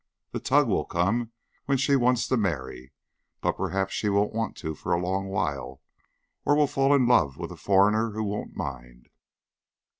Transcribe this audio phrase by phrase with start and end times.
[0.31, 1.31] The tug will come
[1.67, 2.91] when she wants to marry;
[3.39, 5.83] but perhaps she won't want to for a long while
[6.43, 9.09] or will fall in love with a foreigner who won't mind."